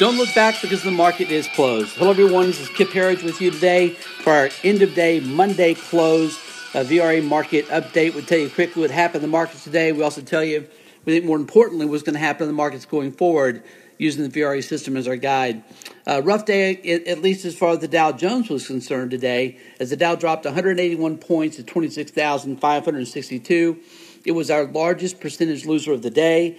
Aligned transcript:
Don't 0.00 0.16
look 0.16 0.34
back 0.34 0.60
because 0.62 0.82
the 0.82 0.90
market 0.90 1.30
is 1.30 1.46
closed. 1.48 1.94
Hello, 1.96 2.10
everyone. 2.10 2.46
This 2.46 2.58
is 2.58 2.70
Kip 2.70 2.88
Herriage 2.88 3.22
with 3.22 3.42
you 3.42 3.50
today 3.50 3.90
for 3.90 4.32
our 4.32 4.48
end 4.64 4.80
of 4.80 4.94
day 4.94 5.20
Monday 5.20 5.74
close 5.74 6.38
VRA 6.72 7.22
market 7.22 7.66
update. 7.66 8.14
We'll 8.14 8.24
tell 8.24 8.38
you 8.38 8.48
quickly 8.48 8.80
what 8.80 8.90
happened 8.90 9.16
in 9.16 9.22
the 9.28 9.28
markets 9.28 9.62
today. 9.62 9.92
We 9.92 10.02
also 10.02 10.22
tell 10.22 10.42
you, 10.42 10.66
we 11.04 11.12
think 11.12 11.26
more 11.26 11.36
importantly, 11.36 11.84
what's 11.84 12.02
going 12.02 12.14
to 12.14 12.18
happen 12.18 12.44
in 12.44 12.48
the 12.48 12.54
markets 12.54 12.86
going 12.86 13.12
forward 13.12 13.62
using 13.98 14.26
the 14.26 14.30
VRA 14.30 14.64
system 14.64 14.96
as 14.96 15.06
our 15.06 15.16
guide. 15.16 15.62
Uh, 16.06 16.22
rough 16.24 16.46
day, 16.46 16.76
at 17.06 17.20
least 17.20 17.44
as 17.44 17.54
far 17.54 17.72
as 17.72 17.80
the 17.80 17.88
Dow 17.88 18.10
Jones 18.10 18.48
was 18.48 18.66
concerned 18.66 19.10
today, 19.10 19.58
as 19.80 19.90
the 19.90 19.98
Dow 19.98 20.14
dropped 20.14 20.46
181 20.46 21.18
points 21.18 21.56
to 21.56 21.62
26,562. 21.62 23.78
It 24.24 24.32
was 24.32 24.50
our 24.50 24.64
largest 24.64 25.20
percentage 25.20 25.66
loser 25.66 25.92
of 25.92 26.00
the 26.00 26.08
day. 26.08 26.58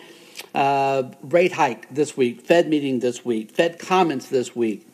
Uh, 0.53 1.03
rate 1.21 1.53
hike 1.53 1.87
this 1.93 2.17
week, 2.17 2.41
Fed 2.41 2.67
meeting 2.67 2.99
this 2.99 3.23
week, 3.23 3.51
Fed 3.51 3.79
comments 3.79 4.27
this 4.27 4.53
week. 4.53 4.85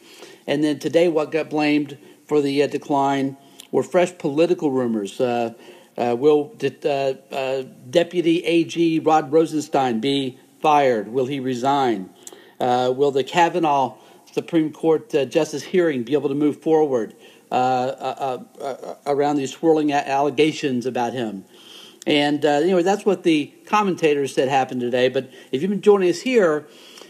And 0.45 0.63
then 0.63 0.77
today, 0.77 1.07
what 1.07 1.31
got 1.31 1.49
blamed 1.49 1.97
for 2.27 2.41
the 2.41 2.61
uh, 2.61 2.67
decline 2.67 3.37
were 3.71 3.81
fresh 3.81 4.15
political 4.17 4.71
rumors. 4.71 5.19
Uh, 5.19 5.53
uh 5.97 6.15
will 6.17 6.55
uh, 6.63 6.87
uh, 6.87 7.63
Deputy 7.89 8.43
AG 8.45 8.99
Rod 8.99 9.31
Rosenstein 9.31 9.99
be 9.99 10.37
fired? 10.61 11.07
Will 11.07 11.25
he 11.25 11.39
resign? 11.39 12.11
will 12.59 13.11
the 13.11 13.23
Kavanaugh 13.23 13.95
Supreme 14.31 14.71
Court 14.71 15.09
justice 15.29 15.63
hearing 15.63 16.03
be 16.03 16.13
able 16.13 16.29
to 16.29 16.35
move 16.35 16.61
forward 16.61 17.15
around 17.51 19.37
these 19.37 19.51
swirling 19.51 19.91
allegations 19.91 20.85
about 20.85 21.13
him? 21.13 21.45
And 22.07 22.45
uh, 22.45 22.61
anyway, 22.61 22.83
that's 22.83 23.05
what 23.05 23.23
the 23.23 23.53
commentators 23.65 24.33
said 24.33 24.47
happened 24.47 24.79
today. 24.79 25.09
But 25.09 25.29
if 25.51 25.61
you've 25.61 25.69
been 25.69 25.81
joining 25.81 26.09
us 26.09 26.21
here, 26.21 26.65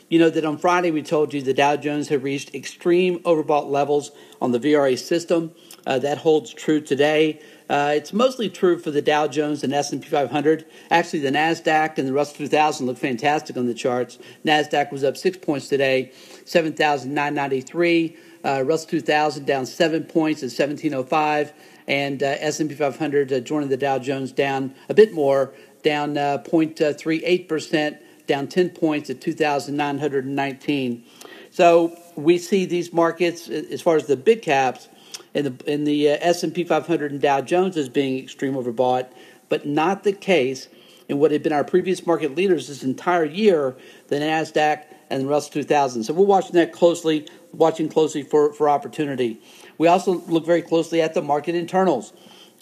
you 0.10 0.18
know 0.18 0.32
that 0.32 0.44
on 0.44 0.58
Friday 0.58 0.90
we 0.90 1.04
told 1.04 1.36
you 1.36 1.42
the 1.42 1.54
Dow 1.54 1.76
Jones 1.76 2.08
had 2.08 2.24
reached 2.24 2.56
extreme 2.56 3.20
overbought 3.20 3.70
levels 3.70 4.12
on 4.42 4.54
the 4.54 4.60
VRA 4.60 4.98
system. 4.98 5.52
Uh, 5.86 6.00
that 6.00 6.18
holds 6.18 6.52
true 6.52 6.82
today. 6.82 7.40
Uh, 7.70 7.94
it's 7.96 8.12
mostly 8.12 8.50
true 8.50 8.80
for 8.80 8.90
the 8.90 9.02
Dow 9.02 9.28
Jones 9.28 9.64
and 9.64 9.72
S&P 9.72 10.00
500. 10.08 10.66
Actually, 10.90 11.20
the 11.20 11.32
Nasdaq 11.32 11.98
and 11.98 12.08
the 12.08 12.14
Russell 12.14 12.38
2000 12.38 12.88
look 12.88 12.98
fantastic 12.98 13.56
on 13.56 13.68
the 13.68 13.74
charts. 13.74 14.18
Nasdaq 14.44 14.92
was 14.92 15.04
up 15.04 15.16
six 15.16 15.38
points 15.38 15.68
today, 15.68 16.12
7,993. 16.46 18.18
Uh, 18.48 18.62
Russell 18.62 18.92
2000 18.92 19.46
down 19.46 19.66
seven 19.66 20.06
points 20.06 20.42
at 20.42 20.58
1705 20.58 21.52
and 21.86 22.24
uh, 22.24 22.36
S&P 22.40 22.74
500 22.74 23.34
uh, 23.34 23.40
joining 23.42 23.68
the 23.68 23.76
Dow 23.76 24.00
Jones 24.00 24.32
down 24.32 24.74
a 24.88 24.94
bit 24.94 25.12
more, 25.12 25.54
down 25.84 26.18
uh, 26.18 26.42
0.38 26.46 27.48
percent, 27.50 27.98
down 28.26 28.48
10 28.48 28.70
points 28.70 29.10
at 29.10 29.20
2,919. 29.20 31.04
So 31.52 32.00
we 32.16 32.38
see 32.38 32.64
these 32.66 32.94
markets 32.94 33.50
as 33.50 33.82
far 33.82 33.98
as 33.98 34.06
the 34.06 34.16
big 34.16 34.44
caps 34.44 34.88
in 35.34 35.44
the 35.44 35.72
in 35.74 35.84
the 35.84 36.12
uh, 36.12 36.18
S&P 36.22 36.64
500 36.64 37.12
and 37.12 37.20
Dow 37.20 37.42
Jones 37.42 37.76
as 37.76 37.90
being 37.90 38.18
extreme 38.18 38.54
overbought, 38.54 39.08
but 39.50 39.66
not 39.66 40.06
the 40.06 40.14
case 40.14 40.70
in 41.10 41.20
what 41.20 41.32
had 41.32 41.44
been 41.44 41.54
our 41.54 41.66
previous 41.66 42.06
market 42.06 42.36
leaders 42.36 42.70
this 42.70 42.84
entire 42.84 43.26
year, 43.26 43.76
the 44.08 44.18
Nasdaq 44.18 44.86
and 45.10 45.24
the 45.24 45.28
Russell 45.28 45.54
2000. 45.54 46.04
So 46.04 46.14
we're 46.14 46.26
watching 46.26 46.54
that 46.54 46.74
closely, 46.74 47.28
watching 47.54 47.90
closely 47.90 48.24
for, 48.24 48.54
for 48.54 48.70
opportunity. 48.70 49.42
We 49.78 49.88
also 49.88 50.22
look 50.28 50.46
very 50.46 50.62
closely 50.62 51.02
at 51.02 51.14
the 51.14 51.22
market 51.22 51.56
internals. 51.56 52.14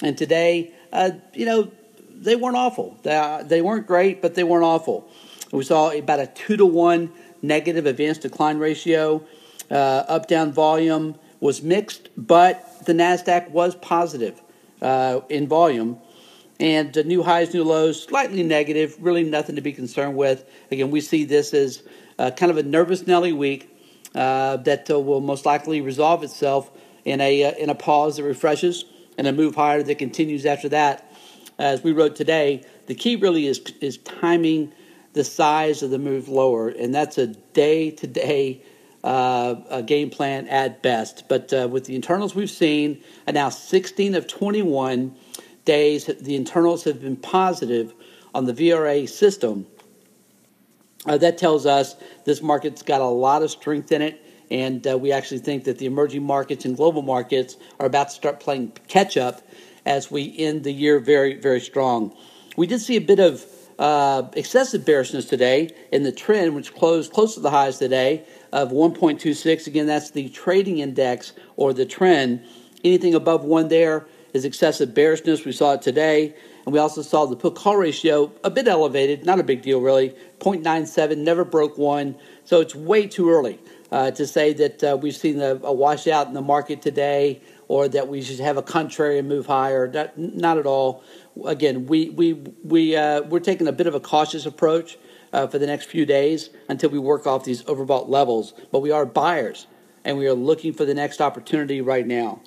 And 0.02 0.18
today, 0.18 0.74
uh, 0.92 1.12
you 1.34 1.46
know, 1.46 1.72
they 2.10 2.36
weren't 2.36 2.58
awful. 2.58 2.98
They, 3.04 3.42
they 3.46 3.62
weren't 3.62 3.88
great, 3.88 4.22
but 4.22 4.36
they 4.36 4.44
weren't 4.44 4.64
awful. 4.64 5.10
We 5.52 5.64
saw 5.64 5.92
about 5.92 6.20
a 6.20 6.28
two 6.28 6.58
to 6.58 6.66
one 6.66 7.12
negative 7.42 7.86
advance 7.86 8.18
decline 8.18 8.58
ratio. 8.58 9.24
Uh, 9.70 9.74
up 10.08 10.28
down 10.28 10.52
volume 10.52 11.16
was 11.40 11.62
mixed, 11.62 12.10
but 12.16 12.86
the 12.86 12.94
NASDAQ 12.94 13.50
was 13.50 13.76
positive 13.76 14.42
uh, 14.82 15.22
in 15.30 15.48
volume. 15.48 16.00
And 16.60 16.96
new 17.06 17.22
highs, 17.22 17.54
new 17.54 17.64
lows, 17.64 18.02
slightly 18.02 18.42
negative, 18.42 18.96
really 19.00 19.24
nothing 19.24 19.56
to 19.58 19.62
be 19.62 19.74
concerned 19.74 20.16
with. 20.16 20.46
Again, 20.72 20.90
we 20.90 21.02
see 21.02 21.26
this 21.26 21.54
as 21.54 21.84
uh, 22.18 22.32
kind 22.32 22.50
of 22.50 22.58
a 22.58 22.64
nervous 22.64 23.06
Nelly 23.06 23.34
week 23.34 23.70
uh, 24.16 24.58
that 24.58 24.90
uh, 24.90 25.00
will 25.00 25.20
most 25.20 25.46
likely 25.46 25.82
resolve 25.82 26.24
itself 26.24 26.72
in 27.04 27.20
a 27.20 27.44
uh, 27.44 27.52
in 27.52 27.70
a 27.70 27.76
pause 27.76 28.16
that 28.16 28.24
refreshes 28.24 28.86
and 29.18 29.28
a 29.28 29.34
move 29.34 29.56
higher 29.56 29.84
that 29.84 29.96
continues 29.96 30.46
after 30.46 30.70
that. 30.70 31.12
As 31.60 31.84
we 31.84 31.92
wrote 31.92 32.16
today, 32.16 32.64
the 32.86 32.96
key 32.96 33.18
really 33.18 33.48
is 33.48 33.60
is 33.82 33.98
timing 33.98 34.72
the 35.12 35.26
size 35.26 35.84
of 35.84 35.92
the 35.92 36.00
move 36.00 36.30
lower, 36.30 36.70
and 36.70 36.96
that's 36.96 37.18
a 37.18 37.28
day 37.28 37.92
to 37.92 38.08
day 38.08 38.62
game 39.86 40.10
plan 40.10 40.48
at 40.48 40.82
best. 40.82 41.26
But 41.28 41.54
uh, 41.54 41.68
with 41.70 41.86
the 41.86 41.96
internals 41.96 42.34
we've 42.34 42.50
seen, 42.50 43.02
now 43.28 43.50
16 43.50 44.16
of 44.16 44.28
21 44.28 45.16
days, 45.66 46.06
the 46.06 46.36
internals 46.36 46.84
have 46.84 47.02
been 47.02 47.18
positive 47.18 47.94
on 48.34 48.46
the 48.46 48.54
VRA 48.54 49.08
system. 49.10 49.68
Uh, 51.06 51.18
that 51.18 51.38
tells 51.38 51.66
us 51.66 51.96
this 52.26 52.42
market's 52.42 52.82
got 52.82 53.02
a 53.02 53.06
lot 53.06 53.44
of 53.44 53.52
strength 53.52 53.92
in 53.92 54.02
it. 54.02 54.22
And 54.52 54.86
uh, 54.88 54.98
we 54.98 55.12
actually 55.12 55.40
think 55.40 55.64
that 55.66 55.80
the 55.80 55.86
emerging 55.86 56.24
markets 56.24 56.66
and 56.66 56.78
global 56.78 57.02
markets 57.02 57.58
are 57.80 57.86
about 57.86 58.10
to 58.10 58.16
start 58.16 58.40
playing 58.40 58.74
catch 58.88 59.18
up 59.18 59.42
as 59.86 60.12
we 60.12 60.36
end 60.38 60.64
the 60.64 60.72
year 60.72 61.00
very, 61.00 61.36
very 61.36 61.60
strong. 61.60 62.16
We 62.56 62.68
did 62.68 62.82
see 62.82 62.96
a 62.96 63.02
bit 63.02 63.20
of 63.20 63.46
uh, 63.78 64.30
excessive 64.34 64.86
bearishness 64.86 65.26
today 65.26 65.70
in 65.92 66.04
the 66.04 66.12
TRIN, 66.12 66.56
which 66.56 66.74
closed 66.74 67.12
close 67.12 67.34
to 67.36 67.40
the 67.40 67.52
highs 67.52 67.78
today 67.78 68.24
of 68.52 68.72
1.26. 68.72 69.68
Again, 69.68 69.88
that's 69.88 70.12
the 70.12 70.30
trading 70.30 70.80
index 70.80 71.34
or 71.56 71.74
the 71.74 71.86
TRIN. 71.86 72.44
Anything 72.84 73.16
above 73.16 73.44
one 73.44 73.68
there 73.68 74.08
is 74.36 74.44
excessive 74.44 74.94
bearishness. 74.94 75.46
We 75.46 75.54
saw 75.54 75.74
it 75.74 75.82
today. 75.82 76.36
And 76.66 76.74
we 76.74 76.80
also 76.80 77.02
saw 77.02 77.26
the 77.26 77.38
put 77.38 77.56
call 77.56 77.78
ratio 77.78 78.34
a 78.44 78.50
bit 78.50 78.68
elevated, 78.68 79.26
not 79.26 79.40
a 79.40 79.44
big 79.44 79.62
deal 79.62 79.80
really, 79.80 80.10
0.97, 80.40 81.18
never 81.18 81.46
broke 81.46 81.78
one. 81.78 82.18
So 82.44 82.60
it's 82.60 82.76
way 82.76 83.08
too 83.08 83.32
early 83.32 83.60
uh, 83.92 84.12
to 84.12 84.28
say 84.28 84.52
that 84.54 84.84
uh, 84.84 84.98
we've 85.02 85.16
seen 85.16 85.40
a, 85.40 85.56
a 85.64 85.72
washout 85.72 86.28
in 86.28 86.34
the 86.34 86.42
market 86.42 86.82
today 86.82 87.42
or 87.70 87.88
that 87.88 88.10
we 88.10 88.22
should 88.22 88.40
have 88.40 88.58
a 88.58 88.62
contrary 88.62 89.22
move 89.22 89.46
higher. 89.46 89.88
Not, 89.88 90.18
not 90.18 90.58
at 90.58 90.66
all. 90.66 91.04
Again, 91.46 91.86
we, 91.86 92.10
we, 92.10 92.34
we, 92.34 92.96
uh, 92.96 93.22
we're 93.22 93.40
taking 93.40 93.68
a 93.68 93.72
bit 93.72 93.88
of 93.88 93.96
a 93.96 94.02
cautious 94.02 94.46
approach 94.46 94.98
uh, 95.32 95.48
for 95.48 95.60
the 95.60 95.66
next 95.66 95.86
few 95.86 96.06
days 96.06 96.50
until 96.68 96.90
we 96.90 97.00
work 97.00 97.26
off 97.26 97.46
these 97.46 97.64
overbought 97.64 98.10
levels. 98.10 98.54
But 98.72 98.82
we 98.82 98.92
are 98.92 99.06
buyers 99.06 99.66
and 100.04 100.18
we 100.18 100.28
are 100.28 100.34
looking 100.34 100.74
for 100.74 100.84
the 100.84 100.94
next 100.94 101.22
opportunity 101.22 101.80
right 101.80 102.06
now. 102.06 102.42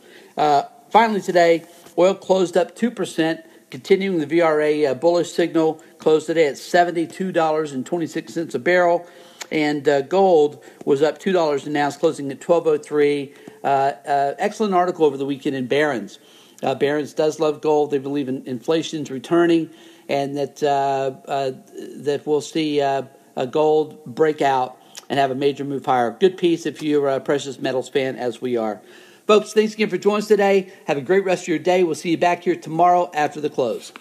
Finally, 0.90 1.20
today, 1.20 1.64
oil 1.98 2.14
closed 2.14 2.56
up 2.56 2.74
2%, 2.74 3.42
continuing 3.70 4.18
the 4.18 4.26
VRA 4.26 4.90
uh, 4.90 4.94
bullish 4.94 5.32
signal, 5.32 5.82
closed 5.98 6.26
today 6.26 6.46
at 6.46 6.54
$72.26 6.54 8.54
a 8.54 8.58
barrel 8.58 9.06
and 9.50 9.88
uh, 9.88 10.02
gold 10.02 10.62
was 10.84 11.02
up 11.02 11.18
two 11.18 11.32
dollars 11.32 11.66
an 11.66 11.76
ounce, 11.76 11.96
closing 11.96 12.30
at 12.30 12.40
twelve 12.40 12.66
oh 12.66 12.78
three. 12.78 13.34
Uh, 13.62 13.92
uh, 14.06 14.34
excellent 14.38 14.74
article 14.74 15.04
over 15.04 15.16
the 15.16 15.24
weekend 15.24 15.56
in 15.56 15.66
Barron's. 15.66 16.18
Uh, 16.62 16.74
Barron's 16.74 17.14
does 17.14 17.40
love 17.40 17.60
gold. 17.60 17.90
They 17.90 17.98
believe 17.98 18.28
in 18.28 18.46
inflation's 18.46 19.10
returning, 19.10 19.70
and 20.08 20.36
that 20.36 20.62
uh, 20.62 21.52
that 21.96 22.26
we'll 22.26 22.40
see 22.40 22.82
gold 23.50 24.04
break 24.04 24.42
out 24.42 24.76
and 25.08 25.18
have 25.18 25.30
a 25.30 25.34
major 25.34 25.64
move 25.64 25.86
higher. 25.86 26.10
Good 26.10 26.36
piece 26.36 26.66
if 26.66 26.82
you're 26.82 27.08
a 27.08 27.20
precious 27.20 27.58
metals 27.58 27.88
fan, 27.88 28.16
as 28.16 28.42
we 28.42 28.56
are. 28.56 28.82
Folks, 29.28 29.52
thanks 29.52 29.74
again 29.74 29.90
for 29.90 29.98
joining 29.98 30.20
us 30.20 30.28
today. 30.28 30.72
Have 30.86 30.96
a 30.96 31.02
great 31.02 31.22
rest 31.22 31.42
of 31.42 31.48
your 31.48 31.58
day. 31.58 31.84
We'll 31.84 31.94
see 31.94 32.12
you 32.12 32.16
back 32.16 32.44
here 32.44 32.56
tomorrow 32.56 33.10
after 33.12 33.42
the 33.42 33.50
close. 33.50 33.92